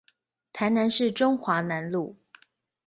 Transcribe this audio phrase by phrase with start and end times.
[0.51, 2.17] 臺南市中華南路